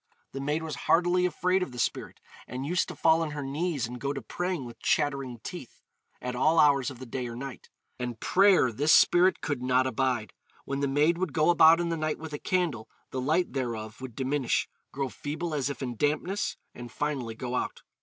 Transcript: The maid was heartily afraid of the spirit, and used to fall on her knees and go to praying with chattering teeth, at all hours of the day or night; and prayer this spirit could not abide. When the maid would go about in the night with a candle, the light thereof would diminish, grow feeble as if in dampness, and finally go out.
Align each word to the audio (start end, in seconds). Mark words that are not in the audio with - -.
The 0.31 0.41
maid 0.41 0.63
was 0.63 0.73
heartily 0.89 1.27
afraid 1.27 1.61
of 1.61 1.71
the 1.73 1.77
spirit, 1.77 2.19
and 2.47 2.65
used 2.65 2.87
to 2.87 2.95
fall 2.95 3.21
on 3.21 3.29
her 3.33 3.43
knees 3.43 3.85
and 3.85 4.01
go 4.01 4.13
to 4.13 4.21
praying 4.23 4.65
with 4.65 4.79
chattering 4.79 5.37
teeth, 5.43 5.83
at 6.19 6.35
all 6.35 6.57
hours 6.59 6.89
of 6.89 6.97
the 6.97 7.05
day 7.05 7.27
or 7.27 7.35
night; 7.35 7.69
and 7.99 8.19
prayer 8.19 8.71
this 8.71 8.91
spirit 8.95 9.41
could 9.41 9.61
not 9.61 9.85
abide. 9.85 10.33
When 10.65 10.79
the 10.79 10.87
maid 10.87 11.19
would 11.19 11.33
go 11.33 11.51
about 11.51 11.79
in 11.79 11.89
the 11.89 11.97
night 11.97 12.17
with 12.17 12.33
a 12.33 12.39
candle, 12.39 12.89
the 13.11 13.21
light 13.21 13.53
thereof 13.53 14.01
would 14.01 14.15
diminish, 14.15 14.67
grow 14.91 15.07
feeble 15.09 15.53
as 15.53 15.69
if 15.69 15.83
in 15.83 15.97
dampness, 15.97 16.57
and 16.73 16.91
finally 16.91 17.35
go 17.35 17.53
out. 17.55 17.83